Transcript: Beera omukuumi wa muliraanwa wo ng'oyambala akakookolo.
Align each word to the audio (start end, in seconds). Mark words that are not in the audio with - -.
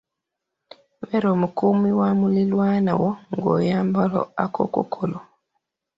Beera 1.07 1.27
omukuumi 1.35 1.89
wa 1.99 2.09
muliraanwa 2.19 2.93
wo 3.01 3.11
ng'oyambala 3.35 4.19
akakookolo. 4.43 5.17